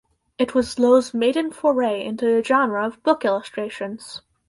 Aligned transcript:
It 0.39 0.55
was 0.55 0.79
Loh's 0.79 1.13
maiden 1.13 1.51
foray 1.51 2.03
into 2.03 2.25
the 2.25 2.43
genre 2.43 2.87
of 2.87 3.03
book 3.03 3.23
illustrations. 3.23 4.23